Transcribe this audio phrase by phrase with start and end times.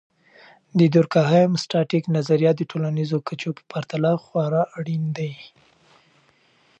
[0.79, 5.31] د دورکهايم.static نظریات د ټولنیزو کچو په پرتله خورا اړین دي.